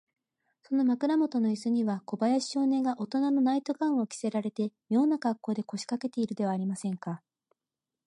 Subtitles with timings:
[0.63, 7.21] その枕もとのイスには、小林少年がおとなのナイト・ガウンを着せられて、みょうなかっこうで、こしかけているではありませんか。